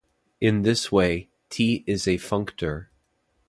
In 0.39 0.63
this 0.63 0.91
way, 0.91 1.29
"T" 1.51 1.83
is 1.85 2.07
a 2.07 2.15
functor. 2.17 2.87